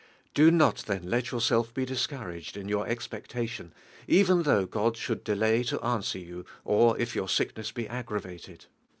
Do 0.33 0.49
not 0.49 0.77
then 0.87 1.03
iet 1.03 1.29
yourself 1.29 1.75
be 1.75 1.85
discouraged 1.85 2.57
in 2.57 2.67
your 2.67 2.87
expecta 2.87 3.47
tion 3.47 3.71
even 4.07 4.41
though 4.41 4.65
God 4.65 4.97
should 4.97 5.23
delay 5.23 5.61
to 5.65 5.79
answer 5.85 6.17
you, 6.17 6.43
or 6.65 6.97
if 6.97 7.15
your 7.15 7.29
sickness 7.29 7.71
be 7.71 7.85
aggra 7.85 8.19
vated. 8.21 8.65